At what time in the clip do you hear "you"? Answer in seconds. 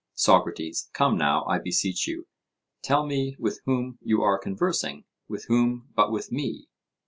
2.07-2.25, 4.01-4.23